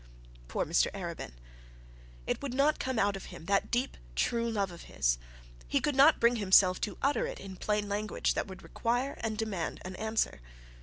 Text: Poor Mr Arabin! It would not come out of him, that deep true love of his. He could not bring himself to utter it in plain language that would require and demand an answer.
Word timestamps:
Poor 0.47 0.65
Mr 0.65 0.87
Arabin! 0.95 1.33
It 2.25 2.41
would 2.41 2.55
not 2.55 2.79
come 2.79 2.97
out 2.97 3.15
of 3.15 3.25
him, 3.25 3.45
that 3.45 3.69
deep 3.69 3.97
true 4.15 4.49
love 4.49 4.71
of 4.71 4.85
his. 4.85 5.19
He 5.67 5.79
could 5.79 5.95
not 5.95 6.19
bring 6.19 6.37
himself 6.37 6.81
to 6.81 6.97
utter 7.03 7.27
it 7.27 7.39
in 7.39 7.55
plain 7.55 7.87
language 7.87 8.33
that 8.33 8.47
would 8.47 8.63
require 8.63 9.15
and 9.21 9.37
demand 9.37 9.79
an 9.85 9.95
answer. 9.97 10.41